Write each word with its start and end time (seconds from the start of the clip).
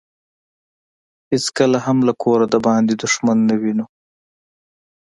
هیڅکله 1.31 1.77
هم 1.85 1.97
له 2.07 2.13
کوره 2.21 2.45
دباندې 2.53 2.93
دښمن 3.01 3.37
نه 3.49 3.55
وينو. 3.61 3.85